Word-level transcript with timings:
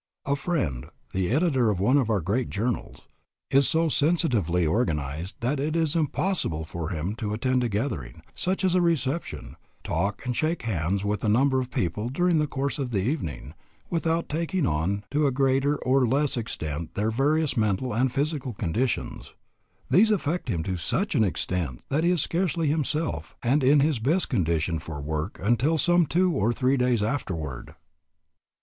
A 0.25 0.35
friend, 0.35 0.87
the 1.13 1.29
editor 1.29 1.69
of 1.69 1.79
one 1.79 1.99
of 1.99 2.09
our 2.09 2.21
great 2.21 2.49
journals, 2.49 3.01
is 3.51 3.67
so 3.69 3.87
sensitively 3.87 4.65
organized 4.65 5.35
that 5.41 5.59
it 5.59 5.75
is 5.75 5.95
impossible 5.95 6.65
for 6.65 6.89
him 6.89 7.13
to 7.17 7.33
attend 7.35 7.63
a 7.63 7.69
gathering, 7.69 8.23
such 8.33 8.63
as 8.63 8.73
a 8.73 8.81
reception, 8.81 9.57
talk 9.83 10.25
and 10.25 10.35
shake 10.35 10.63
hands 10.63 11.05
with 11.05 11.23
a 11.23 11.29
number 11.29 11.59
of 11.59 11.69
people 11.69 12.09
during 12.09 12.39
the 12.39 12.47
course 12.47 12.79
of 12.79 12.89
the 12.89 12.97
evening, 13.01 13.53
without 13.91 14.27
taking 14.27 14.65
on 14.65 15.03
to 15.11 15.27
a 15.27 15.31
greater 15.31 15.75
or 15.77 16.07
less 16.07 16.35
extent 16.35 16.95
their 16.95 17.11
various 17.11 17.55
mental 17.55 17.93
and 17.93 18.11
physical 18.11 18.53
conditions. 18.53 19.35
These 19.91 20.09
affect 20.09 20.49
him 20.49 20.63
to 20.63 20.77
such 20.77 21.13
an 21.13 21.23
extent 21.23 21.83
that 21.89 22.03
he 22.03 22.09
is 22.09 22.23
scarcely 22.23 22.69
himself 22.69 23.35
and 23.43 23.63
in 23.63 23.81
his 23.81 23.99
best 23.99 24.29
condition 24.29 24.79
for 24.79 24.99
work 24.99 25.37
until 25.39 25.77
some 25.77 26.07
two 26.07 26.31
or 26.31 26.51
three 26.51 26.75
days 26.75 27.03
afterward. 27.03 27.75